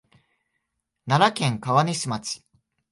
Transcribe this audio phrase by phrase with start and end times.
[1.05, 2.43] 奈良県川西町